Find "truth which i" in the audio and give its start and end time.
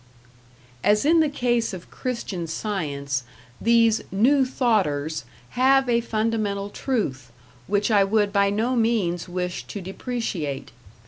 6.71-8.03